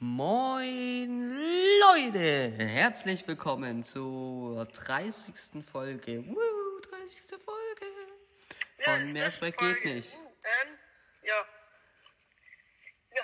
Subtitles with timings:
[0.00, 1.36] Moin
[1.80, 5.64] Leute, herzlich willkommen zur 30.
[5.64, 6.24] Folge.
[6.24, 7.38] Woo, 30.
[7.44, 7.86] Folge.
[8.78, 9.80] Von Ja, Meeresberg Folge.
[9.80, 10.14] geht nicht.
[10.14, 10.78] Ähm,
[11.22, 11.44] ja.
[13.16, 13.22] Ja,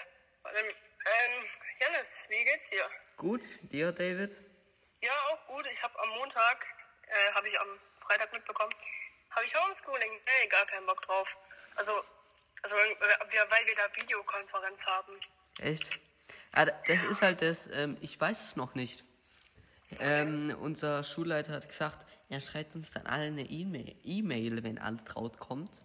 [0.50, 1.44] ähm, ähm,
[1.80, 2.88] Janis, wie geht's dir?
[3.18, 4.42] Gut, dir David?
[5.00, 5.66] Ja, auch gut.
[5.70, 6.66] Ich habe am Montag,
[7.14, 7.68] äh, habe ich am
[8.00, 8.72] Freitag mitbekommen,
[9.30, 10.20] habe ich Homeschooling.
[10.40, 11.36] Ey, gar keinen Bock drauf.
[11.76, 11.92] Also,
[12.62, 12.90] also äh,
[13.48, 15.12] weil wir da Videokonferenz haben.
[15.60, 16.04] Echt?
[16.52, 19.04] Ah, das ist halt das, ähm, ich weiß es noch nicht.
[19.98, 25.38] Ähm, unser Schulleiter hat gesagt, er schreibt uns dann alle eine E-Mail, E-Mail, wenn Antraut
[25.38, 25.84] kommt.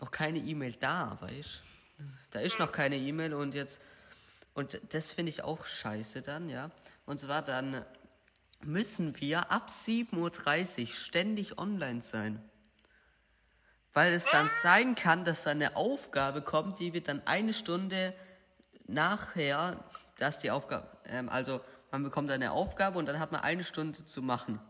[0.00, 1.62] Noch keine E-Mail da, weißt
[2.30, 3.80] Da ist noch keine E-Mail und jetzt,
[4.54, 6.70] und das finde ich auch scheiße dann, ja.
[7.06, 7.84] Und zwar dann
[8.62, 12.42] müssen wir ab 7.30 Uhr ständig online sein.
[13.92, 18.14] Weil es dann sein kann, dass da eine Aufgabe kommt, die wird dann eine Stunde
[18.86, 19.82] nachher,
[20.18, 24.04] dass die Aufgabe, ähm, also man bekommt eine Aufgabe und dann hat man eine Stunde
[24.04, 24.60] zu machen.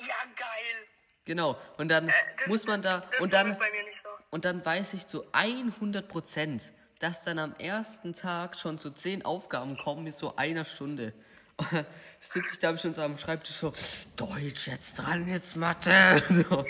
[0.00, 0.86] Ja, geil.
[1.24, 1.58] Genau.
[1.78, 3.58] Und dann Äh, das- muss man da, und dann, so.
[4.30, 9.24] und dann weiß ich zu 100 Prozent, dass dann am ersten Tag schon so zehn
[9.24, 11.12] Aufgaben kommen mit so einer Stunde.
[12.20, 13.72] Sitze ich da schon so am Schreibtisch so,
[14.16, 16.22] Deutsch jetzt dran, jetzt Mathe.
[16.28, 16.64] So.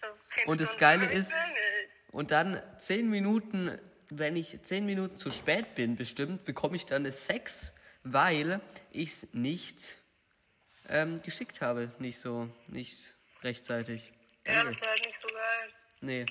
[0.00, 1.34] Das Und das Geile ist-.
[2.12, 7.02] Und dann zehn Minuten, wenn ich zehn Minuten zu spät bin, bestimmt, bekomme ich dann
[7.02, 8.60] eine 6, weil
[8.92, 9.98] ich es nicht
[10.88, 11.92] ähm, geschickt habe.
[11.98, 14.12] Nicht so, nicht rechtzeitig.
[14.46, 15.72] Ja, das ist halt nicht so geil.
[16.00, 16.26] Nee.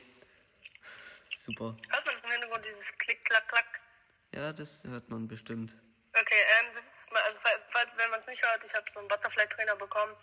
[1.38, 1.76] Super.
[1.90, 3.82] Hört man das im Hintergrund, dieses Klick, Klack, Klack?
[4.34, 5.76] Ja, das hört man bestimmt.
[6.14, 7.40] Okay, ähm, das ist mal, also
[7.80, 10.14] falls, wenn man es nicht hört, ich habe so einen Butterfly-Trainer bekommen.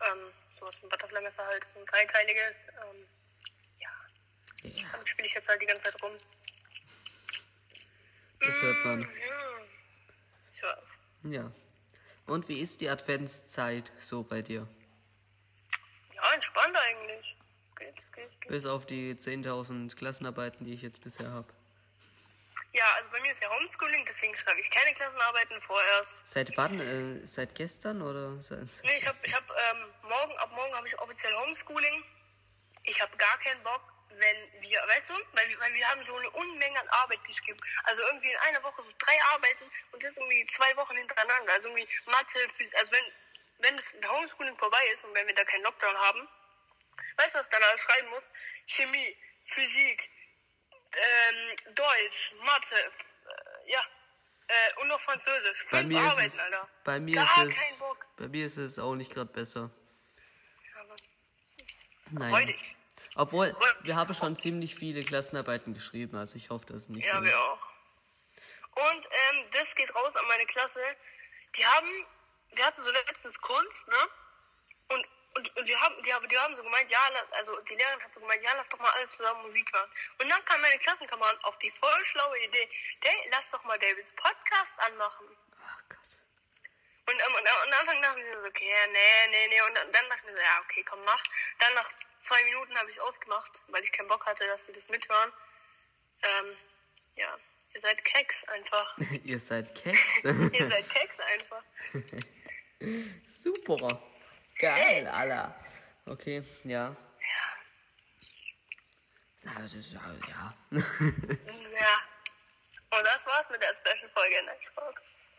[0.00, 2.68] Ähm, so was ein Butterfly-Messer halt, so ein dreiteiliges.
[2.68, 3.06] Ähm,
[3.80, 6.12] ja, Ja, damit spiele ich jetzt halt die ganze Zeit rum.
[8.40, 9.02] das hört man.
[9.02, 9.08] Ja,
[10.52, 11.32] ich weiß.
[11.34, 11.52] Ja.
[12.26, 14.68] Und wie ist die Adventszeit so bei dir?
[16.14, 17.36] Ja, entspannt eigentlich.
[17.76, 18.50] Geht, geht, geht.
[18.50, 21.52] Bis auf die 10.000 Klassenarbeiten, die ich jetzt bisher habe.
[22.78, 26.24] Ja, also bei mir ist ja Homeschooling, deswegen schreibe ich keine Klassenarbeiten vorerst.
[26.24, 26.78] Seit wann?
[26.78, 28.40] Äh, seit gestern oder?
[28.40, 32.04] Seit, Nee, ich habe ich hab, ähm, morgen, ab morgen habe ich offiziell Homeschooling.
[32.84, 36.14] Ich habe gar keinen Bock, wenn wir, weißt du, weil, wir- weil wir haben so
[36.16, 37.58] eine Unmenge an Arbeit geschrieben.
[37.82, 41.52] Also irgendwie in einer Woche so drei Arbeiten und das irgendwie zwei Wochen hintereinander.
[41.54, 43.04] Also irgendwie Mathe, Physik, also wenn,
[43.58, 46.28] wenn das Homeschooling vorbei ist und wenn wir da keinen Lockdown haben,
[47.16, 48.30] weißt du, was ich dann alles schreiben muss?
[48.66, 50.08] Chemie, Physik,
[50.92, 53.80] ähm, Deutsch, Mathe, äh, ja,
[54.48, 55.66] äh, und noch Französisch.
[55.70, 56.68] Bei Fünf mir, ist Arbeiten, es, Alter.
[56.84, 58.06] bei, mir Gar ist es, Bock.
[58.16, 59.70] bei mir ist es auch nicht gerade besser.
[61.58, 62.76] Ist freudig.
[63.16, 67.18] Obwohl, wir haben schon ziemlich viele Klassenarbeiten geschrieben, also ich hoffe, das ist nicht Ja,
[67.18, 67.24] so.
[67.24, 67.66] wir auch.
[68.74, 70.80] Und ähm, das geht raus an meine Klasse.
[71.56, 72.06] Die haben,
[72.52, 73.96] wir hatten so letztens Kunst, ne?
[75.38, 76.98] Und, und, wir haben, die, haben- die haben so gemeint, ja,
[77.30, 79.88] also die Lehrerin hat so gemeint, ja, lass doch mal alles zusammen Musik hören.
[80.18, 82.68] Und dann kam meine Klassenkameradin auf die voll schlaue Idee,
[83.02, 85.26] hey, lass doch mal Davids Podcast anmachen.
[85.64, 85.98] Ach Gott.
[87.06, 89.60] Und, ähm, und am Anfang dachten wir so, okay, ja, nee, nee, nee.
[89.62, 91.22] Und dann, dann dachten wir so, ja, okay, komm, mach.
[91.60, 91.88] Dann nach
[92.20, 95.32] zwei Minuten habe ich es ausgemacht, weil ich keinen Bock hatte, dass sie das mithören.
[96.22, 96.56] Ähm,
[97.14, 97.38] ja,
[97.74, 98.98] ihr seid Keks einfach.
[99.24, 100.24] Ihr seid Keks.
[100.24, 101.62] ihr seid Keks einfach.
[103.28, 104.02] Super.
[104.58, 105.54] Geil, Alter.
[106.06, 106.88] Okay, ja.
[106.88, 106.94] Ja,
[109.44, 110.50] Na, das ist ja, ja.
[110.70, 110.78] ja.
[112.90, 114.34] Und das war's mit der Special-Folge.
[114.46, 114.94] Nein, Spaß.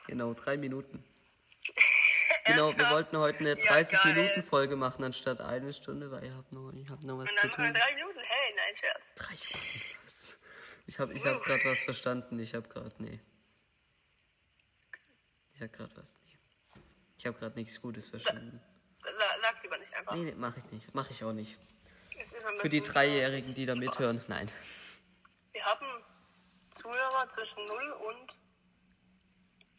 [0.08, 1.04] genau, drei Minuten.
[2.46, 6.72] Genau, wir wollten heute eine Ja, 30-Minuten-Folge machen anstatt eine Stunde, weil ich habe noch,
[6.74, 7.74] ich hab noch was Und zu tun.
[7.74, 8.20] drei Minuten.
[8.20, 9.14] Hey, nein, Scherz.
[9.16, 9.82] Drei Stunden.
[10.06, 10.38] was?
[10.88, 12.40] Ich habe ich hab gerade was verstanden.
[12.40, 13.20] Ich habe gerade, nee.
[15.54, 16.38] Ich habe gerade was, nee.
[17.18, 18.62] Ich habe gerade nichts Gutes verstanden.
[19.70, 20.16] Lieber nicht einfach.
[20.16, 20.96] Nee, nee, mach ich nicht.
[20.96, 21.58] Mach ich auch nicht.
[22.58, 23.86] Für die Dreijährigen, die da Spaß.
[23.86, 24.52] mithören, nein.
[25.52, 25.86] Wir haben
[26.82, 28.38] Zuhörer zwischen 0 und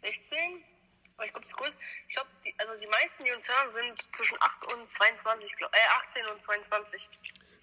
[0.01, 0.65] 16.
[1.17, 1.79] Aber ich glaube, das größte,
[2.09, 5.75] ich glaube, die, also die meisten, die uns hören, sind zwischen 8 und 22, glaub,
[5.75, 5.79] äh,
[6.09, 7.09] 18 und 22.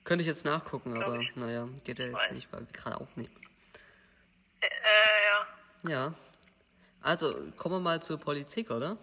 [0.04, 1.36] Könnte ich jetzt nachgucken, Glaub aber ich.
[1.36, 2.32] naja, geht ja jetzt weiß.
[2.34, 3.36] nicht, weil wir gerade aufnehmen.
[4.60, 4.70] Äh, äh,
[5.86, 5.90] ja.
[5.90, 6.14] Ja.
[7.02, 8.98] Also, kommen wir mal zur Politik, oder?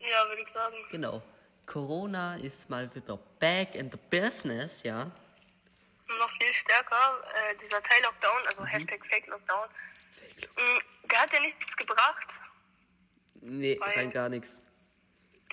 [0.00, 0.76] Ja, würde ich sagen.
[0.90, 1.22] Genau.
[1.66, 5.04] Corona ist mal wieder back in the business, ja.
[6.18, 9.68] Noch viel stärker, äh, dieser Teil-Lockdown, also Hashtag Fake-Lockdown,
[10.56, 10.78] mh,
[11.10, 12.28] der hat ja nichts gebracht.
[13.40, 14.62] Nee, Weil- rein gar nichts.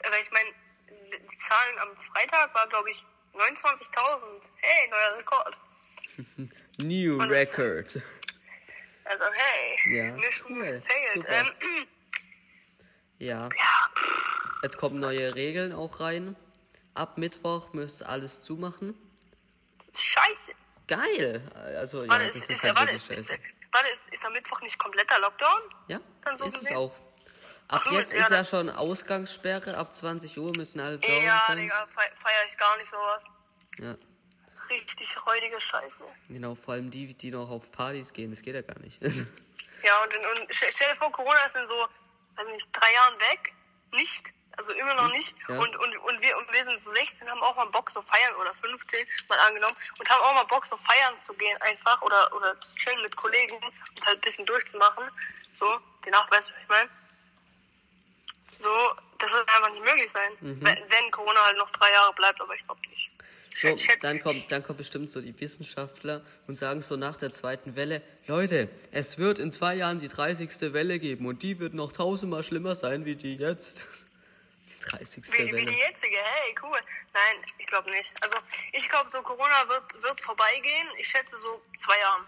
[0.05, 0.49] Aber ich meine,
[0.89, 4.41] die Zahlen am Freitag war, glaube ich, 29.000.
[4.57, 5.57] Hey, neuer Rekord.
[6.77, 8.01] New Und- Record.
[9.05, 11.25] Also, hey, Ja, Mission cool, failed.
[11.27, 11.51] Ähm,
[13.19, 13.37] Ja.
[13.37, 13.82] ja,
[14.63, 16.35] Jetzt kommen neue Regeln auch rein.
[16.93, 18.95] Ab Mittwoch müsst alles zumachen.
[19.95, 20.53] scheiße.
[20.87, 21.41] Geil!
[21.77, 23.39] Also, ja, Warte, das ist, ist ist, halt warte, ist, ist, scheiße.
[23.71, 25.61] warte ist, ist am Mittwoch nicht kompletter Lockdown?
[25.87, 26.77] Ja, Dann so ist es gesehen?
[26.77, 26.93] auch.
[27.69, 29.77] Ab Ach, jetzt ja, ist ja schon Ausgangssperre.
[29.77, 31.57] Ab 20 Uhr müssen alle zu Hause Ja, sein.
[31.59, 33.25] Digga, feiere ich gar nicht sowas.
[33.79, 33.95] Ja,
[34.69, 36.03] Richtig räudige Scheiße.
[36.29, 36.55] genau.
[36.55, 38.31] Vor allem die, die noch auf Partys gehen.
[38.31, 38.99] Das geht ja gar nicht.
[39.85, 41.75] Ja, und, und stell stell dir vor, Corona ist in so,
[42.37, 43.53] weiß nicht, drei Jahren weg.
[43.91, 44.33] Nicht.
[44.55, 45.33] Also immer noch nicht.
[45.47, 45.57] Ja.
[45.57, 48.35] Und, und, und, wir, und wir sind so 16, haben auch mal Bock so feiern
[48.35, 52.31] oder 15 mal angenommen und haben auch mal Bock so feiern zu gehen einfach oder,
[52.35, 55.03] oder zu chillen mit Kollegen und halt ein bisschen durchzumachen.
[55.53, 55.65] So,
[56.05, 56.89] die Nacht, weißt du, was ich meine?
[58.59, 58.69] So,
[59.19, 60.31] das wird einfach nicht möglich sein.
[60.41, 60.63] Mhm.
[60.63, 63.09] Wenn, wenn Corona halt noch drei Jahre bleibt, aber ich glaube nicht.
[63.55, 67.75] So, dann kommt, dann kommt bestimmt so die Wissenschaftler und sagen so nach der zweiten
[67.75, 70.73] Welle, Leute, es wird in zwei Jahren die 30.
[70.73, 73.85] Welle geben und die wird noch tausendmal schlimmer sein wie die jetzt.
[74.85, 75.23] Die 30.
[75.33, 76.79] Wie, wie die jetzige, hey, cool.
[77.13, 78.11] Nein, ich glaube nicht.
[78.21, 78.37] Also
[78.73, 80.87] ich glaube, so Corona wird, wird vorbeigehen.
[80.97, 82.25] Ich schätze so zwei Jahren.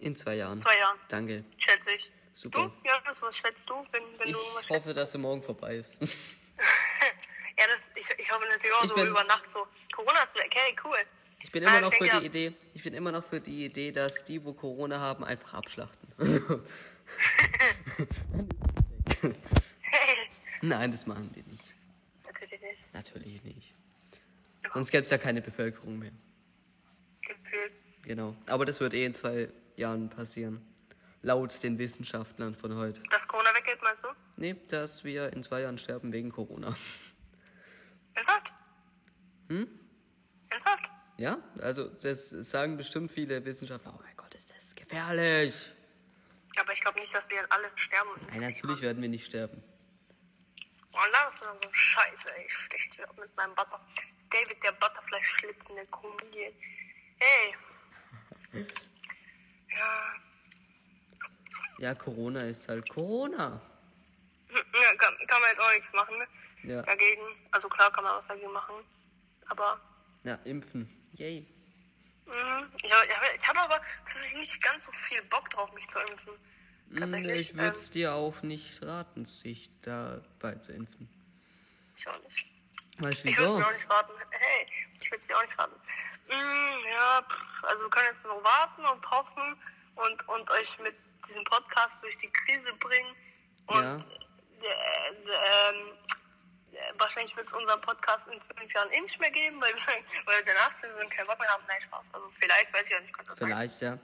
[0.00, 0.58] In zwei Jahren.
[0.58, 1.44] Zwei Jahren, Danke.
[1.56, 2.10] schätze ich.
[2.34, 2.60] Super.
[2.82, 5.94] Du, Jonas, was schätzt du, wenn, wenn Ich du hoffe, dass er morgen vorbei ist.
[5.98, 6.16] schätzt?
[7.58, 9.66] ja, das, ich, ich hoffe natürlich auch Ich so bin- über Nacht so.
[9.94, 10.96] Corona ist weg, hey, cool.
[11.40, 13.90] Ich bin immer Ah, noch für die Idee, ich bin immer noch für die Idee,
[13.92, 16.08] dass die, wo Corona haben, einfach abschlachten.
[19.82, 20.16] Hey,
[20.62, 21.61] Nein, das machen wir nicht.
[22.92, 23.74] Natürlich nicht.
[24.72, 26.12] Sonst gäbe es ja keine Bevölkerung mehr.
[27.22, 27.72] Gefühlt.
[28.04, 28.36] Genau.
[28.46, 30.64] Aber das wird eh in zwei Jahren passieren.
[31.22, 33.02] Laut den Wissenschaftlern von heute.
[33.10, 34.08] Dass Corona weggeht, meinst du?
[34.36, 36.68] Nee, dass wir in zwei Jahren sterben wegen Corona.
[38.14, 38.52] Ernsthaft?
[39.48, 39.68] Hm?
[40.48, 40.90] Ernsthaft?
[41.18, 43.94] Ja, also das sagen bestimmt viele Wissenschaftler.
[43.96, 45.72] Oh mein Gott, ist das gefährlich.
[46.56, 48.10] Aber ich glaube nicht, dass wir alle sterben.
[48.30, 49.62] Nein, natürlich werden wir nicht sterben.
[50.94, 52.44] Oh, das ist dann so scheiße, ey.
[52.46, 53.80] Ich stech dir ab mit meinem Butter.
[54.30, 56.52] David, der Butterfly schlitzende Comedian.
[57.18, 57.54] Hey.
[59.70, 60.14] Ja,
[61.78, 63.60] Ja, Corona ist halt Corona.
[64.50, 66.26] ja kann, kann man jetzt auch nichts machen ne?
[66.64, 67.22] Ja, dagegen.
[67.50, 68.74] Also klar kann man was dagegen machen.
[69.46, 69.80] Aber
[70.24, 70.86] ja impfen.
[71.14, 71.46] Yay.
[72.26, 75.72] mhm, ich, hab- ich, hab- ich habe aber tatsächlich nicht ganz so viel Bock drauf,
[75.72, 76.32] mich zu impfen.
[77.00, 77.50] Tatsächlich.
[77.50, 81.08] Ich würde es dir auch nicht raten, sich dabei zu impfen.
[81.08, 82.52] ähm, ich auch nicht.
[82.98, 83.58] Weißt du Ich würde es wieso?
[83.58, 84.12] mir auch nicht raten.
[84.30, 84.66] Hey,
[85.00, 85.74] ich würde es dir auch nicht raten.
[86.28, 89.56] Mm, ja, pff, also wir können jetzt noch warten und hoffen
[89.96, 90.94] und, und euch mit
[91.28, 93.14] diesem Podcast durch die Krise bringen.
[93.66, 93.96] Und Ja.
[93.96, 95.92] äh, äh, ähm,
[96.72, 99.82] äh, wahrscheinlich wird es unseren Podcast in fünf Jahren eh nicht mehr geben, weil wir,
[100.26, 101.64] weil wir danach sind und keinen Bock mehr haben.
[101.68, 102.06] Nein, Spaß.
[102.12, 103.48] Also vielleicht, weiß ich auch nicht, könnte das sein.
[103.48, 103.98] Vielleicht, ja.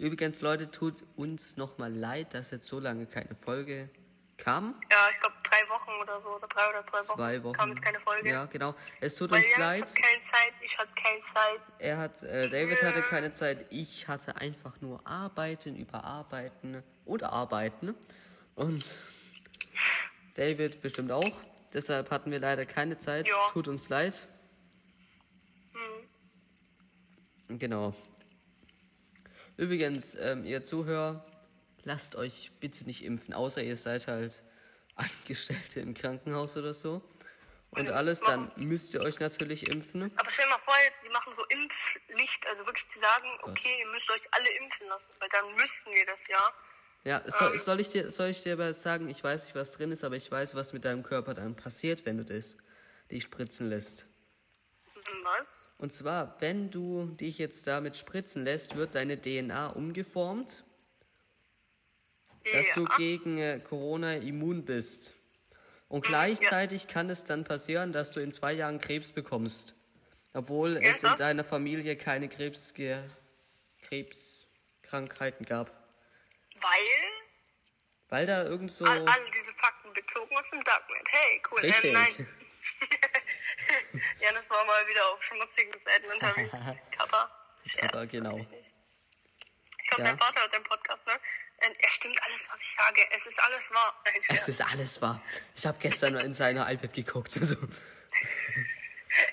[0.00, 3.90] Übrigens, Leute, tut uns nochmal leid, dass jetzt so lange keine Folge
[4.38, 4.74] kam.
[4.90, 7.52] Ja, ich glaube drei Wochen oder so, oder drei oder zwei Wochen, Zwei Wochen.
[7.58, 8.26] kam jetzt keine Folge.
[8.30, 8.72] Ja, genau.
[9.02, 9.82] Es tut weil uns Jan leid.
[9.82, 11.60] hat keine Zeit, ich hatte keine Zeit.
[11.78, 13.66] Er hat, äh, David hatte keine Zeit.
[13.68, 17.94] Ich hatte einfach nur Arbeiten, überarbeiten und Arbeiten.
[18.54, 18.82] Und
[20.34, 21.42] David bestimmt auch.
[21.74, 23.28] Deshalb hatten wir leider keine Zeit.
[23.28, 23.34] Ja.
[23.52, 24.22] Tut uns leid.
[25.74, 27.58] Hm.
[27.58, 27.94] Genau.
[29.60, 31.22] Übrigens, ähm, ihr Zuhörer,
[31.84, 34.42] lasst euch bitte nicht impfen, außer ihr seid halt
[34.96, 37.02] Angestellte im Krankenhaus oder so.
[37.68, 40.10] Und alles, dann müsst ihr euch natürlich impfen.
[40.16, 43.80] Aber stell dir mal vor, jetzt, die machen so Impfpflicht, also wirklich, die sagen, okay,
[43.80, 46.54] ihr müsst euch alle impfen lassen, weil dann müssten wir das ja.
[47.04, 49.92] Ja, soll, soll, ich dir, soll ich dir aber sagen, ich weiß nicht, was drin
[49.92, 52.56] ist, aber ich weiß, was mit deinem Körper dann passiert, wenn du das
[53.10, 54.06] dich spritzen lässt.
[55.38, 55.68] Was?
[55.78, 60.64] Und zwar, wenn du dich jetzt damit spritzen lässt, wird deine DNA umgeformt,
[62.44, 62.74] dass ja.
[62.74, 65.14] du gegen äh, Corona immun bist.
[65.88, 69.74] Und gleichzeitig kann es dann passieren, dass du in zwei Jahren Krebs bekommst.
[70.32, 73.02] Obwohl es in deiner Familie keine Krebsge
[73.82, 75.68] Krebskrankheiten gab.
[76.54, 76.70] Weil
[78.08, 78.84] Weil da irgend so...
[78.84, 81.08] all, all diese Fakten bezogen aus dem Darknet.
[81.10, 81.60] Hey, cool.
[81.60, 81.84] Richtig.
[81.84, 82.28] Ähm, nein.
[84.20, 86.50] ja, das war mal wieder auf schmutzigen Seiten unterwegs.
[86.96, 87.30] Kappa.
[87.66, 88.38] Scherz, Aber genau.
[88.38, 90.08] Ich glaube, Ja.
[90.10, 91.12] dein Vater hört den Podcast, ne?
[91.82, 93.02] Es stimmt alles, was ich sage.
[93.12, 94.02] Es ist alles wahr.
[94.04, 94.14] Nein.
[94.28, 95.22] Es ist alles wahr.
[95.54, 97.32] Ich habe gestern in seiner iPad geguckt.
[97.32, 97.56] So.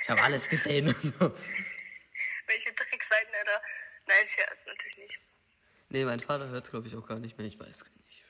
[0.01, 0.87] Ich habe alles gesehen.
[0.89, 1.37] So.
[2.47, 3.61] Welche Trickseiten er da...
[4.07, 5.19] Nein, Scherz, natürlich nicht.
[5.89, 7.45] Nee, mein Vater hört glaube ich auch gar nicht mehr.
[7.47, 8.23] Ich weiß es nicht.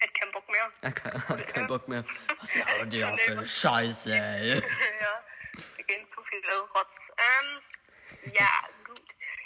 [0.00, 0.72] Er hat keinen Bock mehr.
[0.80, 2.04] Er hat keinen, hat Bock mehr.
[2.40, 4.62] Was labert ihr für eine Scheiße, ey?
[6.78, 6.84] Ja.
[6.84, 7.12] Trotz.
[7.16, 7.62] Ähm,
[8.32, 9.00] ja, gut.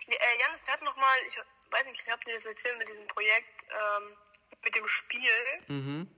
[0.06, 1.38] Nee, Äh, Janis, wir hatten noch mal, ich
[1.70, 4.16] weiß nicht, ich habe dir das erzählt mit diesem Projekt, ähm,
[4.62, 5.62] mit dem Spiel.
[5.68, 6.10] Mhm.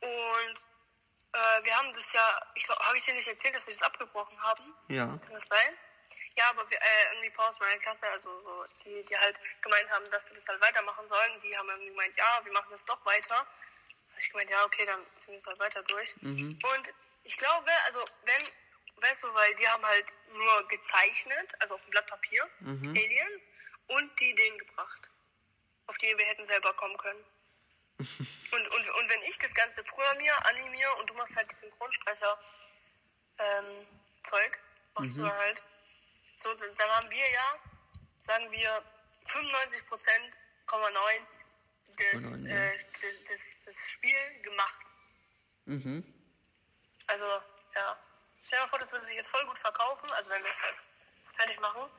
[0.00, 0.66] Und
[1.32, 3.82] äh, wir haben das ja, ich glaube, habe ich dir nicht erzählt, dass wir das
[3.82, 4.74] abgebrochen haben?
[4.88, 5.06] Ja.
[5.06, 5.76] Kann das sein?
[6.36, 10.08] Ja, aber wir, äh, irgendwie aus meiner Klasse, also so, die, die halt gemeint haben,
[10.10, 13.04] dass wir das halt weitermachen sollen, die haben irgendwie gemeint, ja, wir machen das doch
[13.06, 13.46] weiter.
[14.18, 16.14] Ich gemeint, ja, okay, dann ziehen wir es halt weiter durch.
[16.22, 18.42] Und ich glaube, also wenn,
[18.96, 23.50] weißt du, weil die haben halt nur gezeichnet, also auf dem Blatt Papier, Aliens,
[23.88, 25.08] und die Ideen gebracht,
[25.86, 27.24] auf die wir hätten selber kommen können.
[27.98, 32.38] und, und, und wenn ich das Ganze programmiere, animiere und du machst halt die Synchronsprecher
[33.38, 33.86] ähm,
[34.94, 35.62] machst du halt,
[36.36, 37.58] so, dann, haben wir ja,
[38.18, 38.82] sagen wir,
[39.26, 40.36] 95 Prozent,
[40.70, 41.26] 9
[41.98, 42.56] des, 0,9, ja.
[42.56, 44.86] äh, des, des, des Spiel gemacht.
[45.66, 46.04] Mhm.
[47.06, 47.24] Also,
[47.74, 47.98] ja.
[48.46, 50.60] Stell dir mal vor, das würde sich jetzt voll gut verkaufen, also wenn wir es
[50.62, 50.76] halt
[51.34, 51.90] fertig machen.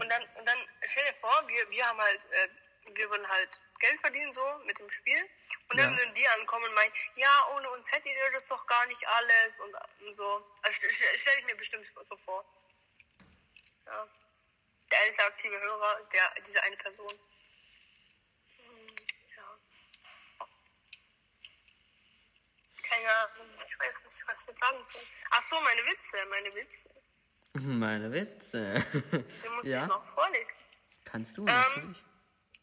[0.00, 2.48] Und dann, und dann stell dir vor, wir, wir haben halt, äh,
[2.94, 5.20] wir würden halt Geld verdienen so mit dem Spiel.
[5.68, 5.98] Und dann Ja.
[5.98, 9.60] würden die ankommen und meinen, ja, ohne uns hättet ihr das doch gar nicht alles
[9.60, 10.44] und, und so.
[10.62, 12.44] Also stell, stell ich mir bestimmt so vor.
[13.86, 14.08] Ja.
[14.90, 17.12] Der ist der aktive Hörer, der, diese eine Person.
[19.36, 19.58] Ja.
[22.82, 25.02] Keine Ahnung, ich weiß nicht, was jetzt sagen soll.
[25.30, 26.90] Ach so, meine Witze, meine Witze.
[27.52, 28.84] Meine Witze.
[29.42, 30.62] Die muss ja, ich noch vorlesen.
[31.04, 31.96] kannst du Ähm, natürlich.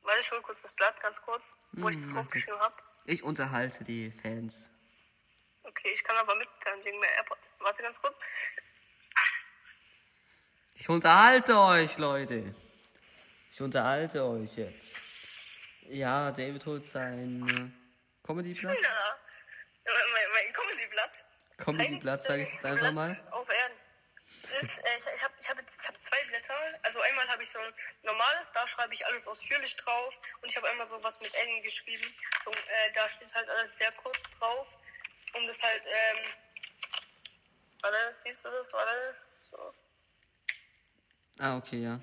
[0.03, 2.75] Warte, ich hol kurz das Blatt, ganz kurz, wo ich das Hm, hochgeschrieben habe.
[3.05, 4.71] Ich unterhalte die Fans.
[5.63, 7.49] Okay, ich kann aber mitteilen wegen der AirPods.
[7.59, 8.17] Warte ganz kurz.
[10.75, 12.55] Ich unterhalte euch, Leute.
[13.51, 14.97] Ich unterhalte euch jetzt.
[15.89, 18.77] Ja, David holt sein äh, Comedy-Blatt.
[18.81, 19.17] Ja,
[19.85, 21.11] mein, mein, mein Comedy-Blatt.
[21.77, 23.19] Comedy-Blatt, sage ich jetzt einfach mal.
[23.31, 23.75] Auf Erden.
[24.61, 26.55] Ist, äh, ich ich habe ich hab, jetzt- ich hab zwei Blätter.
[26.83, 30.13] Also einmal habe ich so ein normales, da schreibe ich alles ausführlich drauf.
[30.41, 32.07] Und ich habe einmal so was mit N geschrieben.
[32.45, 34.67] So, äh, da steht halt alles sehr kurz drauf.
[35.33, 36.17] Um das halt, ähm,
[37.81, 38.71] warte, siehst du das?
[38.71, 39.73] Warte, so.
[41.39, 41.99] Ah, okay, ja.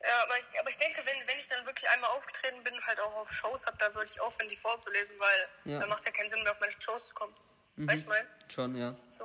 [0.00, 2.98] Ja, aber ich, aber ich denke, wenn, wenn ich dann wirklich einmal aufgetreten bin, halt
[3.00, 5.80] auch auf Shows hab, dann sollte ich aufhören, die vorzulesen, weil Ja.
[5.80, 7.34] dann macht es ja keinen Sinn mehr, auf meine Shows zu kommen.
[7.76, 8.26] Weißt du, mein?
[8.48, 8.94] Schon, ja.
[9.12, 9.24] So.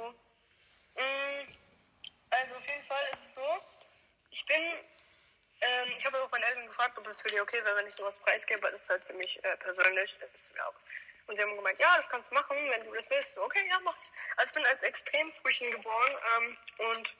[0.95, 1.47] Mm,
[2.31, 3.47] Also auf jeden Fall ist es so,
[4.31, 4.61] ich bin,
[5.61, 7.95] ähm, ich habe auch meine Eltern gefragt, ob das für die okay wäre, wenn ich
[7.95, 10.15] sowas preisgebe, das ist halt ziemlich äh, persönlich.
[10.19, 10.75] Das ist mir auch.
[11.27, 13.33] Und sie haben gemeint, ja, das kannst du machen, wenn du das willst.
[13.35, 14.11] So, okay, ja, mach ich.
[14.37, 16.57] Also ich bin als Extremfrühchen geboren ähm,
[16.89, 17.13] und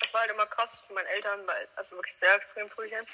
[0.00, 3.04] das war halt immer krass für meine Eltern, weil, also wirklich sehr Extremfrühchen.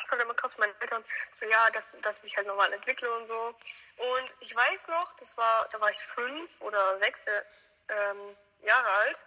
[0.00, 1.04] Das war halt immer krass für meine Eltern,
[1.38, 3.54] so ja, dass, dass ich mich halt normal entwickle und so.
[3.96, 9.18] Und ich weiß noch, das war, da war ich fünf oder sechs ähm, Jahre alt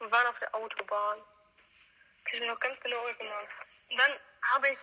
[0.00, 1.18] und waren auf der Autobahn.
[2.24, 3.48] Kann ich mich noch ganz genau erinnern.
[3.90, 4.12] Und dann
[4.42, 4.78] habe ich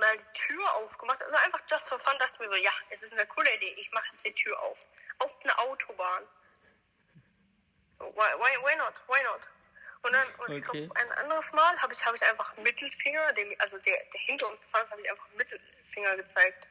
[0.00, 3.02] mal die Tür aufgemacht, also einfach just for fun, dachte ich mir so, ja, es
[3.02, 4.78] ist eine coole Idee, ich mache jetzt die Tür auf.
[5.18, 6.26] Auf eine Autobahn.
[7.98, 9.40] So, why, why, why not, why not?
[10.02, 10.86] Und dann, und ich Okay.
[10.86, 14.48] glaube, ein anderes Mal habe ich, habe ich einfach Mittelfinger, dem, also der, der hinter
[14.48, 16.66] uns gefahren ist, habe ich einfach Mittelfinger gezeigt.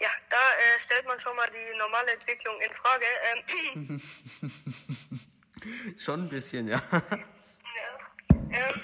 [0.00, 3.04] Ja, da äh, stellt man schon mal die normale Entwicklung in Frage.
[3.32, 4.00] Ähm,
[5.98, 6.80] Schon ein bisschen, ja.
[6.90, 7.08] Ja.
[8.30, 8.80] Ähm,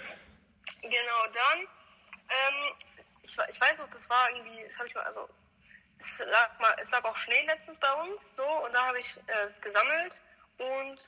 [0.83, 2.75] genau, dann, ähm,
[3.23, 5.29] ich, ich weiß noch, das war irgendwie, das habe ich mal, also,
[5.99, 9.17] es lag mal, es lag auch Schnee letztens bei uns, so, und da habe ich
[9.29, 10.21] äh, es gesammelt
[10.59, 10.99] und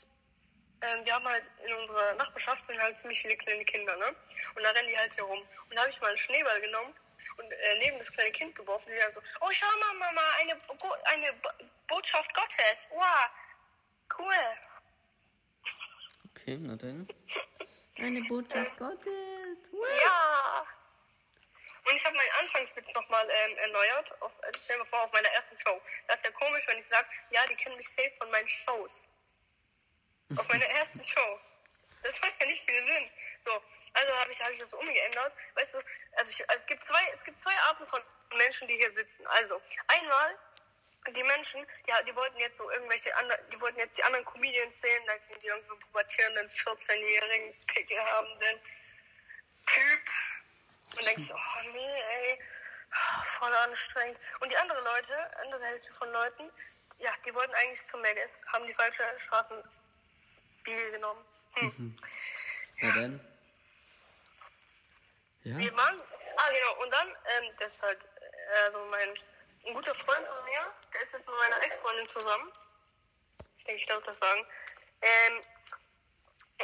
[0.83, 4.15] ähm, wir haben halt in unserer Nachbarschaft sind halt ziemlich viele kleine Kinder, ne?
[4.55, 5.39] Und da rennen die halt hier rum.
[5.39, 6.95] Und da habe ich mal einen Schneeball genommen
[7.39, 10.57] und äh, neben das kleine Kind geworfen, die dann so, oh schau mal, Mama, eine,
[10.57, 11.49] Bo- eine Bo
[11.89, 13.29] Botschaft Gottes, wow,
[14.19, 14.35] cool.
[16.35, 17.09] Okay, na dann.
[17.99, 19.07] Eine Botschaft Gottes.
[20.05, 20.67] Ja.
[21.89, 24.21] Und ich habe meinen Anfangswitz nochmal ähm, erneuert.
[24.21, 25.81] Auf, also stell dir vor, auf meiner ersten Show.
[26.07, 29.09] Das ist ja komisch, wenn ich sage, ja, die kennen mich safe von meinen Shows.
[30.37, 31.41] Auf meiner ersten Show.
[32.07, 33.11] Das macht ja nicht viel Sinn.
[33.41, 33.51] So,
[33.95, 35.35] also habe ich, hab ich das umgeändert.
[35.55, 35.79] Weißt du,
[36.17, 38.01] also, ich, also es, gibt zwei, es gibt zwei Arten von
[38.37, 39.27] Menschen, die hier sitzen.
[39.27, 40.39] Also, einmal
[41.15, 44.81] die Menschen, die, die wollten jetzt so irgendwelche anderen, die wollten jetzt die anderen Comedians
[44.81, 48.61] sehen, da sind die so pubertierenden 14-jährigen Pickel habenden
[49.67, 50.01] Typ.
[50.97, 52.41] Und denkst oh nee, ey,
[53.39, 54.19] voll anstrengend.
[54.41, 56.51] Und die andere Leute, andere Hälfte von Leuten,
[56.99, 61.25] ja, die wollten eigentlich zum Megas, haben die falsche Straßenbiege genommen.
[61.57, 61.97] Hm.
[62.81, 63.21] Na dann.
[65.45, 65.57] Ja?
[65.57, 66.01] Wir waren,
[66.37, 69.15] ah genau, und dann, ähm, das ist halt, äh, also mein,
[69.67, 70.61] ein guter Freund von mir,
[70.93, 72.53] der ist jetzt mit meiner Ex-Freundin zusammen.
[73.59, 74.47] Ich denke, ich darf das sagen.
[75.03, 75.41] Ähm,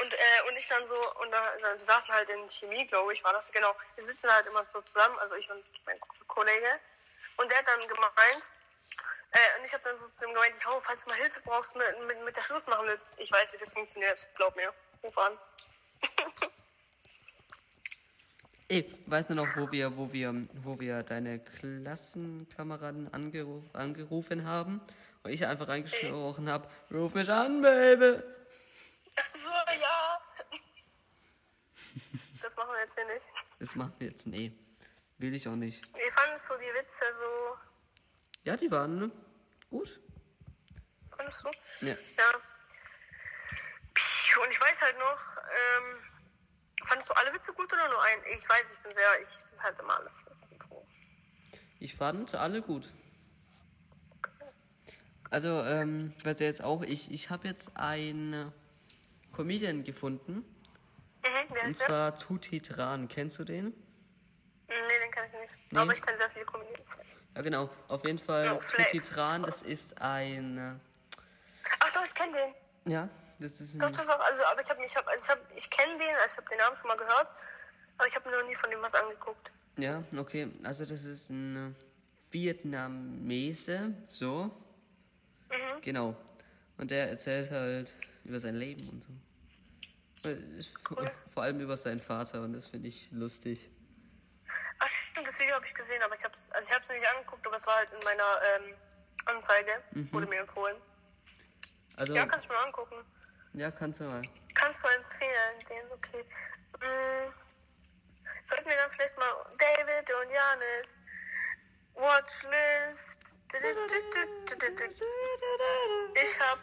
[0.00, 3.12] und, äh, und ich dann so, und da, dann, wir saßen halt in Chemie, glaube
[3.12, 3.74] ich, war das, genau.
[3.94, 6.80] Wir sitzen halt immer so zusammen, also ich und mein Kollege.
[7.36, 8.50] Und der hat dann gemeint,
[9.32, 11.40] äh, und ich habe dann so zu ihm gemeint, ich hau, falls du mal Hilfe
[11.44, 14.72] brauchst, mit, mit, mit der Schluss machen willst, ich weiß, wie das funktioniert, glaub mir.
[15.02, 15.38] Ruf an.
[18.68, 24.80] Ey, weißt du noch, wo wir, wo wir, wo wir deine Klassenkameraden angeruf, angerufen haben
[25.22, 28.22] und ich einfach reingesprochen habe, ruf mich an, Baby.
[29.34, 30.20] So, ja.
[32.42, 33.26] Das machen wir jetzt hier nicht.
[33.58, 34.52] Das machen wir jetzt, nee.
[35.18, 35.84] Will ich auch nicht.
[35.94, 37.71] Wie fandest du die Witze so?
[38.44, 39.10] Ja, die waren ne?
[39.70, 40.00] gut.
[41.16, 41.86] Fandest du?
[41.86, 41.94] Ja.
[41.94, 42.24] Ja.
[44.42, 45.98] Und ich weiß halt noch, ähm,
[46.86, 48.22] fandest du alle Witze gut oder nur einen?
[48.34, 50.36] Ich weiß, ich bin sehr, ich halte immer alles gut.
[51.78, 52.92] Ich fand alle gut.
[55.30, 58.52] Also, ähm, weiß ja jetzt auch, ich, ich habe jetzt einen
[59.32, 60.44] Comedian gefunden.
[61.24, 63.08] Mhm, Und zwar Tuti Tran.
[63.08, 63.72] Kennst du den?
[64.68, 65.72] Nee, den kann ich nicht.
[65.72, 65.78] Nee.
[65.78, 66.98] Aber ich kann sehr viele Comedians.
[67.34, 67.70] Ja, genau.
[67.88, 68.92] Auf jeden Fall, Ja, Flex.
[68.92, 70.80] Tuti Tran, das ist ein.
[71.80, 72.90] Ach doch, ich kenne den.
[72.92, 73.08] äh, Ja,
[73.38, 73.92] das ist Doch, ein.
[73.92, 74.20] doch, doch.
[74.20, 76.48] Also, aber ich habe ich hab, also ich hab, ich kenne den, also ich habe
[76.50, 77.30] den Namen schon mal gehört.
[77.98, 79.50] Aber ich habe mir noch nie von dem was angeguckt.
[79.76, 80.50] Ja, okay.
[80.64, 81.74] Also, das ist ein
[82.30, 84.44] Vietnamese, so.
[85.50, 85.80] Mhm.
[85.82, 86.16] Genau.
[86.78, 87.92] Und der erzählt halt
[88.24, 89.10] über sein Leben und so.
[90.84, 93.68] Vor- Vor allem über seinen Vater und das finde ich lustig.
[94.78, 97.06] Ach stimmt, das Video habe ich gesehen, aber ich habe es also ich hab's nicht
[97.14, 98.74] angeguckt, aber es war halt in meiner ähm,
[99.26, 100.76] Anzeige, wurde mir empfohlen.
[101.98, 102.96] Also, Ja, kann ich mir mal angucken.
[103.52, 104.22] ja, kannst du mal.
[104.54, 106.24] Kannst du empfehlen, den, okay.
[106.80, 107.32] Mm,
[108.44, 111.02] sollten wir dann vielleicht mal David und Janis
[111.94, 113.18] Watchlist.
[116.14, 116.60] Ich habe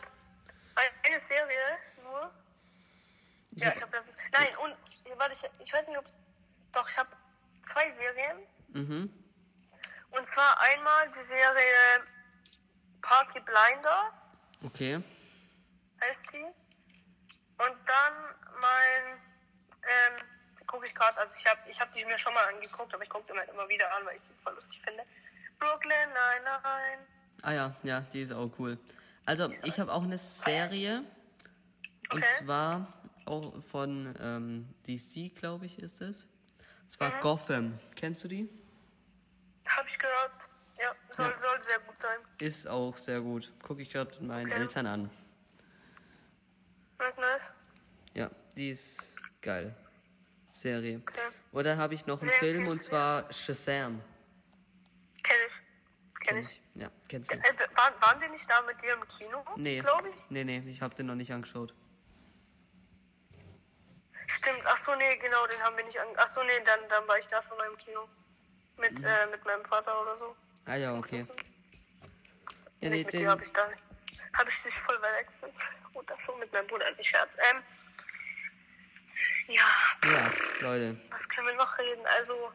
[1.03, 2.31] eine Serie nur.
[3.51, 4.15] Ja, ich habe das.
[4.31, 4.75] Nein, und
[5.19, 6.17] warte, ich, ich weiß nicht, ob es.
[6.71, 7.09] Doch, ich habe
[7.71, 8.37] zwei Serien.
[8.69, 9.13] Mhm.
[10.11, 12.03] Und zwar einmal die Serie
[13.01, 14.33] Party Blinders,
[14.65, 15.01] Okay.
[16.01, 16.43] heißt die.
[16.43, 18.13] Und dann
[18.61, 19.19] mein,
[19.83, 23.03] ähm, gucke ich gerade, also ich habe ich hab die mir schon mal angeguckt, aber
[23.03, 25.03] ich gucke die halt immer wieder an, weil ich die voll lustig finde.
[25.59, 26.99] Brooklyn, nein, nein.
[27.41, 28.77] Ah ja, ja, die ist auch cool.
[29.25, 31.03] Also, ich habe auch eine Serie.
[32.11, 32.43] Und Okay.
[32.43, 32.87] zwar
[33.25, 36.25] auch von ähm, DC, glaube ich, ist es.
[36.89, 37.21] Und zwar Mhm.
[37.21, 37.79] Gotham.
[37.95, 38.49] Kennst du die?
[39.67, 40.31] Habe ich gehört.
[40.79, 41.39] Ja, soll, Ja.
[41.39, 42.17] soll sehr gut sein.
[42.39, 43.53] Ist auch sehr gut.
[43.61, 44.61] Gucke ich gerade meinen Okay.
[44.61, 45.09] Eltern an.
[46.97, 47.51] Nice.
[48.15, 49.11] Ja, die ist
[49.43, 49.75] geil.
[50.51, 50.99] Serie.
[51.07, 51.21] Okay.
[51.51, 54.01] Und dann habe ich noch einen Sehr Film und zwar Shazam.
[55.21, 56.25] Kenn ich.
[56.27, 56.61] Kenn ich.
[56.73, 57.35] Ja, kennst du?
[57.35, 59.45] Also, waren, waren wir nicht da mit dir im Kino?
[59.57, 59.79] Nee.
[59.81, 60.25] Glaube ich.
[60.31, 61.71] Nee, nee, ich habe den noch nicht angeschaut.
[64.49, 66.07] Stimmt, ach so, nee, genau, den haben wir nicht an.
[66.17, 68.07] Ach so, nee, dann, dann war ich da schon mal im Kino.
[68.77, 69.05] Mit, Mhm.
[69.05, 70.35] äh, mit meinem Vater oder so.
[70.65, 71.25] Ah ja, okay.
[72.81, 73.83] Ja, nee, den, habe ich da nicht.
[74.37, 75.53] Habe ich dich voll verwechselt.
[75.93, 77.35] Und das so mit meinem Bruder, nicht Scherz.
[77.51, 77.63] Ähm,
[79.47, 79.67] ja,
[80.05, 80.31] ja,
[80.61, 80.97] Leute.
[81.11, 82.05] was können wir noch reden?
[82.07, 82.51] Also,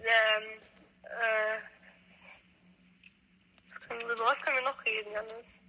[0.00, 0.60] ähm,
[1.02, 1.58] äh,
[3.64, 5.62] was können, wir- über was können wir noch reden, Janis?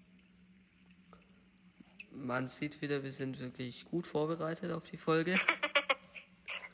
[2.15, 5.38] Man sieht wieder, wir sind wirklich gut vorbereitet auf die Folge.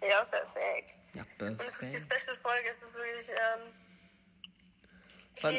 [0.04, 0.96] Ja, perfekt.
[1.14, 2.12] Ja, Und es ist die perfekt.
[2.22, 3.72] Special-Folge, es ist wirklich, ähm,
[5.42, 5.56] Wann-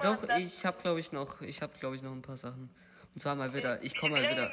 [0.00, 2.70] Doch, ich habe glaube ich noch, ich habe glaube ich noch ein paar Sachen.
[3.12, 4.48] Und zwar mal wieder, ich komme mal wieder,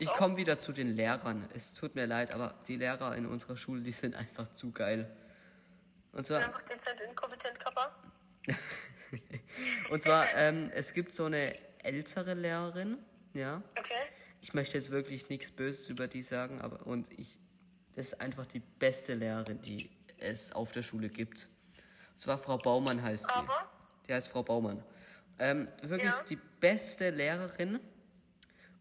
[0.00, 1.48] ich komme wieder zu den Lehrern.
[1.54, 5.10] Es tut mir leid, aber die Lehrer in unserer Schule, die sind einfach zu geil.
[6.12, 7.94] Und zwar, Einfach dezent inkompetent, Kappa.
[9.90, 12.98] und zwar, ähm, es gibt so eine ältere Lehrerin,
[13.34, 13.62] ja.
[13.78, 13.92] Okay.
[14.40, 17.38] Ich möchte jetzt wirklich nichts Böses über die sagen, aber und ich,
[17.94, 21.48] das ist einfach die beste Lehrerin, die es auf der Schule gibt.
[22.12, 23.34] Und zwar Frau Baumann heißt die.
[23.34, 23.70] Aber?
[24.08, 24.82] Die heißt Frau Baumann.
[25.38, 26.24] Ähm, wirklich Ja.
[26.28, 27.80] die beste Lehrerin.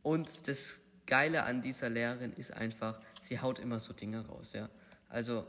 [0.03, 4.69] Und das Geile an dieser Lehrerin ist einfach, sie haut immer so Dinge raus, ja.
[5.09, 5.45] Also,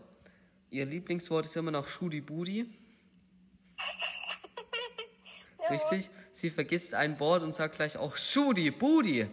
[0.70, 2.66] ihr Lieblingswort ist immer noch Schudi-Budi.
[5.70, 6.10] Richtig?
[6.32, 9.28] Sie vergisst ein Wort und sagt gleich auch Schudi-Budi.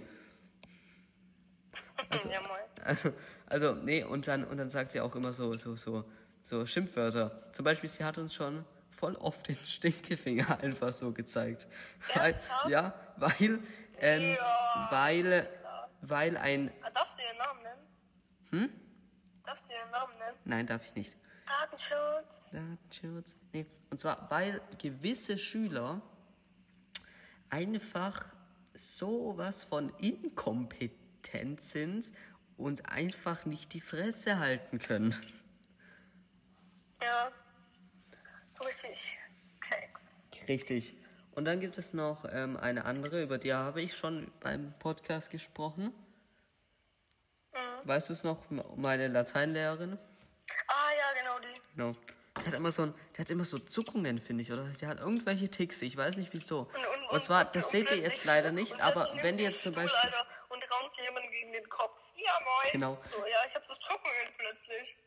[2.31, 2.59] ja, moin.
[2.83, 3.13] Also,
[3.47, 6.05] also, nee, und dann, und dann sagt sie auch immer so, so, so,
[6.41, 7.51] so Schimpfwörter.
[7.53, 11.67] Zum Beispiel, sie hat uns schon voll oft den Stinkefinger einfach so gezeigt.
[12.15, 12.35] Weil,
[12.67, 13.59] ja, weil,
[13.99, 14.87] ähm, Ja.
[14.91, 15.49] weil,
[16.01, 18.69] weil ein, Ah, darfst du ihren Namen nennen?
[18.69, 18.81] hm?
[19.45, 20.37] Darfst du ihren Namen nennen?
[20.45, 21.17] Nein, darf ich nicht.
[21.47, 22.51] Datenschutz.
[22.51, 23.35] Datenschutz.
[23.51, 26.01] Nee, und zwar, weil gewisse Schüler
[27.49, 28.25] einfach
[28.73, 32.11] sowas von inkompetent sind
[32.57, 35.15] und einfach nicht die Fresse halten können.
[37.01, 37.31] Ja.
[38.59, 39.17] So richtig.
[39.61, 40.47] Keks.
[40.47, 40.93] Richtig.
[41.31, 45.29] Und dann gibt es noch ähm, eine andere, über die habe ich schon beim Podcast
[45.29, 45.93] gesprochen.
[47.83, 48.49] Weißt du es noch?
[48.75, 49.97] Meine Lateinlehrerin.
[50.67, 51.61] Ah ja, genau die.
[51.75, 51.91] Genau.
[52.45, 54.63] Die hat immer so, ein, die hat immer so Zuckungen, finde ich, oder?
[54.63, 56.59] Die hat irgendwelche Ticks, ich weiß nicht wieso.
[56.61, 59.73] Und, und, Und zwar, das seht ihr jetzt leider nicht, aber wenn die jetzt zum
[59.73, 59.99] Beispiel.
[59.99, 61.99] Alter, Und raumt jemanden gegen den Kopf.
[62.15, 62.71] Ja, moin.
[62.71, 62.97] Genau.
[63.11, 64.97] So, ja, ich hab so Zuckungen plötzlich.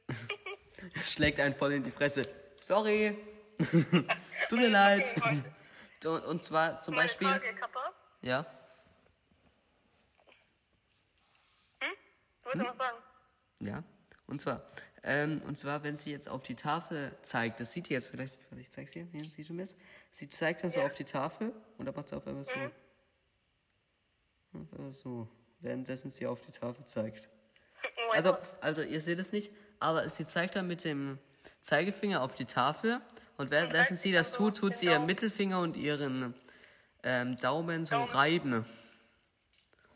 [1.08, 2.22] schlägt einen voll in die Fresse.
[2.60, 3.16] Sorry.
[4.48, 5.06] Tut mir leid.
[6.04, 7.28] Und, zwar zum Meine Beispiel.
[7.28, 7.92] Frage, Kappa.
[8.22, 8.46] Ja,
[12.42, 12.96] Du wolltest noch was sagen?
[13.60, 13.82] ja.
[14.26, 14.62] Und zwar,
[15.04, 18.38] ähm, und zwar, wenn sie jetzt auf die Tafel zeigt, das sieht ihr jetzt vielleicht,
[18.56, 19.74] ich zeig's dir, hier, siehst du das?
[20.12, 22.52] Sie zeigt dann so auf die Tafel und dann macht sie auf einmal so.
[24.52, 25.28] Auf einmal so.
[25.60, 27.28] Währenddessen sie auf die Tafel zeigt.
[27.84, 31.18] Oh Also, also ihr seht es nicht, aber sie zeigt dann mit dem
[31.60, 33.00] Zeigefinger auf die Tafel
[33.36, 36.34] und währenddessen sie das tut, tut sie ihren Mittelfinger und ihren
[37.02, 38.64] ähm, Daumen so reiben.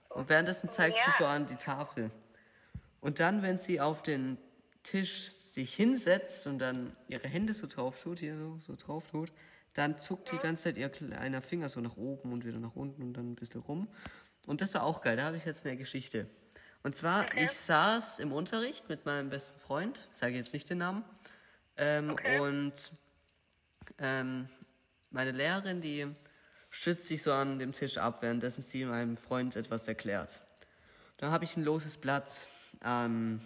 [0.08, 2.10] Und währenddessen zeigt sie so an die Tafel.
[3.00, 4.38] Und dann, wenn sie auf den
[4.86, 9.32] Tisch sich hinsetzt und dann ihre Hände so drauf tut, hier so, so drauf tut,
[9.74, 13.02] dann zuckt die ganze Zeit ihr kleiner Finger so nach oben und wieder nach unten
[13.02, 13.88] und dann ein bisschen rum.
[14.46, 16.26] Und das war auch geil, da habe ich jetzt eine Geschichte.
[16.82, 21.04] Und zwar, ich saß im Unterricht mit meinem besten Freund, sage jetzt nicht den Namen,
[21.76, 22.40] ähm, Okay.
[22.40, 22.92] und
[23.98, 24.46] ähm,
[25.10, 26.06] meine Lehrerin, die
[26.70, 30.40] stützt sich so an dem Tisch ab, währenddessen sie meinem Freund etwas erklärt.
[31.16, 32.46] Dann habe ich ein loses Blatt
[32.84, 33.40] ähm,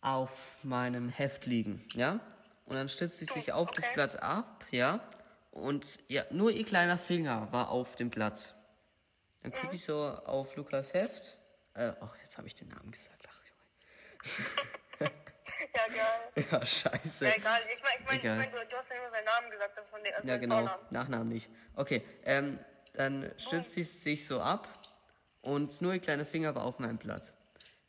[0.00, 2.20] auf meinem Heft liegen, ja?
[2.66, 3.92] Und dann stützt sie sich auf das.
[3.92, 5.00] Blatt ab, ja?
[5.50, 8.54] Und ja, nur ihr kleiner Finger war auf dem Blatt.
[9.42, 11.38] Dann gucke ich so auf Lukas Heft.
[11.74, 13.26] Äh, ach, jetzt habe ich den Namen gesagt.
[13.28, 15.10] Ach, Junge.
[15.74, 16.46] Ja, geil.
[16.52, 17.26] ja, scheiße.
[17.26, 17.60] Ja, egal.
[17.74, 19.86] Ich meine, ich mein, ich mein, du, du hast ja immer seinen Namen gesagt, das
[19.88, 20.56] von der also Ja, genau.
[20.56, 20.86] Vornamen.
[20.90, 21.50] Nachnamen nicht.
[21.74, 22.58] Okay, ähm,
[22.94, 24.68] dann stützt sie sich so ab
[25.42, 27.32] und nur ihr kleiner Finger war auf meinem Blatt.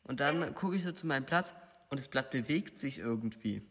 [0.04, 1.54] Und dann gucke ich so zu meinem Blatt
[1.92, 3.62] und das Blatt bewegt sich irgendwie.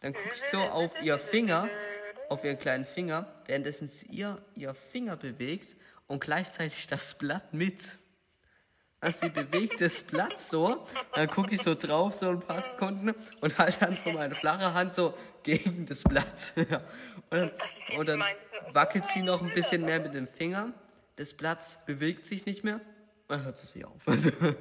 [0.00, 1.68] Dann gucke ich so auf ihr Finger,
[2.28, 7.98] auf ihren kleinen Finger, währenddessen ihr, ihr Finger bewegt und gleichzeitig das Blatt mit.
[9.00, 13.14] Also sie bewegt das Blatt so, dann gucke ich so drauf, so ein paar Sekunden
[13.42, 16.54] und halt dann so meine flache Hand so gegen das Blatt.
[17.28, 17.50] Und dann,
[17.98, 18.24] und dann
[18.72, 20.72] wackelt sie noch ein bisschen mehr mit dem Finger.
[21.16, 22.80] Das Blatt bewegt sich nicht mehr
[23.28, 24.06] dann hört sie sich auf.
[24.06, 24.52] Also, Weil,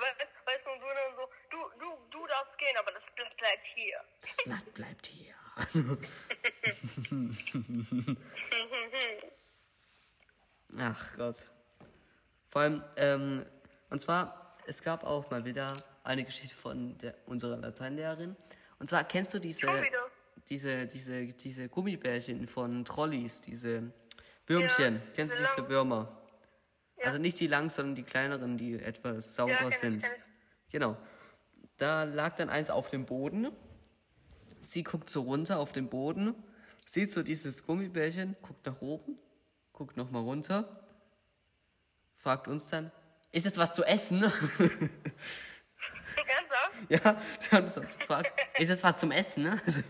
[0.00, 3.29] weißt, weißt du, und du dann so, du, du, du darfst gehen, aber das Blatt
[3.40, 3.96] bleibt hier.
[4.22, 5.34] das Blatt bleibt hier.
[10.78, 11.50] Ach Gott.
[12.48, 13.44] Vor allem, ähm,
[13.90, 15.72] und zwar, es gab auch mal wieder
[16.04, 18.36] eine Geschichte von der, unserer Lateinlehrerin.
[18.78, 19.68] Und zwar kennst du diese,
[20.48, 23.92] diese, diese, diese Gummibärchen von Trolleys, diese
[24.46, 24.96] Würmchen.
[24.96, 26.16] Ja, kennst du diese Würmer?
[27.02, 30.04] Also nicht die lang, sondern die kleineren, die etwas saurer kenn ich, sind.
[30.04, 30.10] ich.
[30.70, 30.96] Genau.
[31.80, 33.50] Da lag dann eins auf dem Boden.
[34.60, 36.34] Sie guckt so runter auf den Boden,
[36.86, 39.18] sieht so dieses Gummibärchen, guckt nach oben,
[39.72, 40.70] guckt nochmal runter,
[42.18, 42.92] fragt uns dann,
[43.32, 44.30] ist jetzt was zu essen?
[46.88, 46.98] Ja,
[47.38, 49.44] sie haben uns dann gefragt, ist jetzt was zum Essen?
[49.44, 49.60] Ne?
[49.64, 49.82] Also,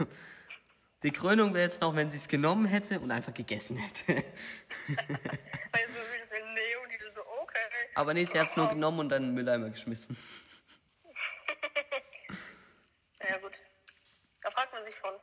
[1.02, 4.22] die Krönung wäre jetzt noch, wenn sie es genommen hätte und einfach gegessen hätte.
[5.72, 6.10] Also.
[7.94, 10.16] Aber nee, sie hat es nur genommen und dann in den Mülleimer geschmissen.
[13.28, 13.52] Ja, gut.
[14.42, 15.14] Da fragt man sich schon,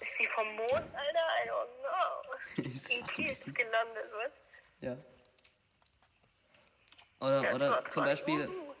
[0.00, 1.26] ist sie vom Mond, Alter?
[1.42, 2.94] I don't know.
[2.96, 4.42] In Kies gelandet, was?
[4.80, 4.96] Ja.
[7.20, 8.74] Oder, Ja, oder zum Beispiel, cool.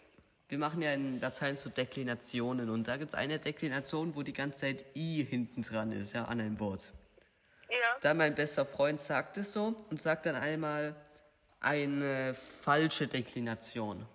[0.48, 4.32] wir machen ja in Latein so Deklinationen und da gibt es eine Deklination, wo die
[4.32, 6.92] ganze Zeit I hinten dran ist, ja, an einem Wort.
[7.68, 7.76] Ja.
[8.00, 10.94] Dann mein bester Freund sagt es so und sagt dann einmal
[11.60, 14.06] eine falsche Deklination.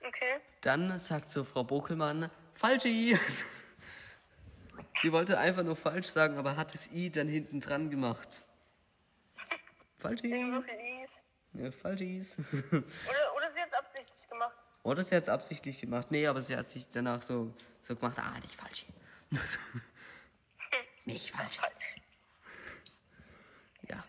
[0.00, 0.40] Okay.
[0.62, 3.18] Dann sagt so Frau Bokelmann, falsch I.
[4.96, 8.46] Sie wollte einfach nur falsch sagen, aber hat das I dann hinten dran gemacht.
[9.98, 10.62] Falsch Wegen so I.
[10.62, 11.22] viel Is.
[11.54, 12.38] Ja, falsch Is.
[12.62, 12.82] Oder,
[13.36, 14.56] oder sie hat es absichtlich gemacht.
[14.82, 16.10] Oder sie hat es absichtlich gemacht.
[16.10, 18.86] Nee, aber sie hat sich danach so, so gemacht, ah, nicht falsch.
[21.06, 21.58] nicht falsch.
[23.88, 24.04] Ja.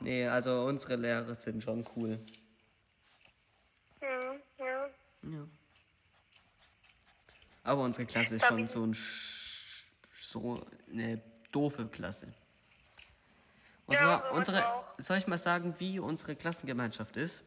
[0.00, 2.18] Nee, also unsere Lehrer sind schon cool.
[4.00, 4.86] Mhm, ja.
[5.22, 5.48] Ja.
[7.62, 9.33] Aber unsere Klasse ist schon so ein Sch
[10.34, 10.54] so
[10.90, 11.20] eine
[11.52, 12.26] doofe Klasse.
[13.86, 17.44] Und Ja, zwar unsere, soll ich mal sagen, wie unsere Klassengemeinschaft ist?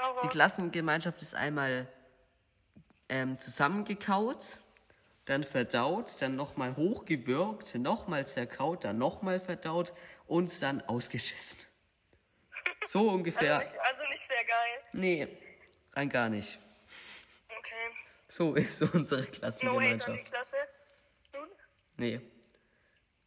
[0.00, 0.28] Hau Die.
[0.28, 1.88] Klassengemeinschaft ist einmal
[3.08, 4.58] ähm, zusammengekaut,
[5.24, 9.92] dann verdaut, dann nochmal hochgewürgt, nochmal zerkaut, dann nochmal verdaut
[10.26, 11.58] und dann ausgeschissen.
[12.86, 13.58] So ungefähr.
[13.58, 14.80] Also nicht, also nicht sehr geil.
[14.92, 15.28] Nee,
[15.94, 16.60] rein gar nicht.
[17.48, 17.96] Okay.
[18.28, 20.24] So ist unsere No hate an die Klassengemeinschaft.
[20.26, 20.55] Klasse.
[21.96, 22.20] Nee.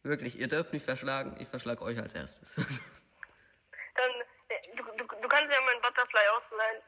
[0.02, 2.54] Wirklich, ihr dürft mich verschlagen, ich verschlag euch als erstes.
[2.56, 4.10] Dann,
[4.48, 6.82] äh, du, du, du kannst ja meinen Butterfly ausleihen.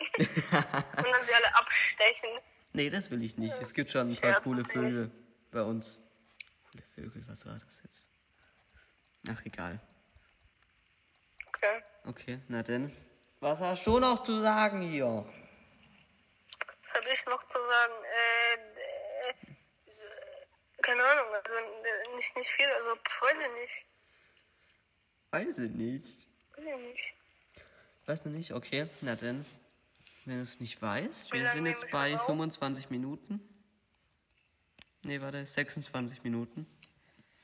[1.05, 2.31] Und dann sie alle abstechen.
[2.73, 3.55] nee, das will ich nicht.
[3.61, 4.65] Es gibt schon ein paar Scherz, coole.
[4.65, 5.11] Vögel
[5.51, 5.99] bei uns.
[6.71, 8.09] Coole Vögel, was war das jetzt?
[9.29, 9.79] Ach, egal.
[11.49, 11.83] Okay.
[12.07, 12.91] Okay, na denn.
[13.41, 15.25] Was hast du noch zu sagen hier?
[16.83, 17.93] Was habe ich noch zu sagen?
[18.05, 19.93] Äh, äh, äh,
[20.83, 23.87] keine Ahnung, also äh, nicht, viel, also weiß ich nicht.
[25.31, 26.29] Weiß ich nicht.
[26.57, 27.15] Weiß ich nicht.
[28.07, 28.53] Weißt du nicht?
[28.53, 29.45] Okay, na denn.
[30.25, 32.27] Wenn du es nicht weißt, Wie wir sind jetzt bei auf?
[32.27, 33.41] 25 Minuten.
[35.03, 36.67] Nee, warte, 26 Minuten.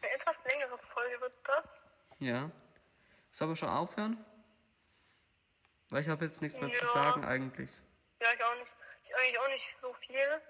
[0.01, 1.83] Eine etwas längere Folge wird das.
[2.21, 2.51] Ja.
[3.33, 4.25] Sollen wir schon aufhören?
[5.91, 6.93] Weil ich habe jetzt nichts mehr zu Ja.
[6.93, 7.71] sagen eigentlich.
[8.21, 8.73] Ja, ich auch nicht.
[9.07, 10.43] Ich eigentlich auch nicht so viel.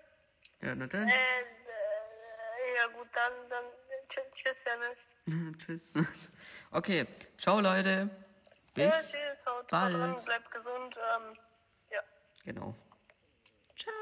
[0.62, 1.08] Ja, na dann.
[1.08, 3.64] Äh, äh, ja gut, dann, dann
[4.09, 5.57] tschüss, tschüss, Janis.
[5.94, 6.31] tschüss.
[6.71, 7.07] Okay,
[7.38, 8.11] ciao, Leute.
[8.75, 9.94] Bis ja, tschüss, haut bald.
[9.94, 10.97] Dran, bleibt gesund.
[10.97, 11.35] Ähm,
[11.90, 12.01] ja.
[12.44, 12.75] Genau.
[13.77, 13.92] Ciao.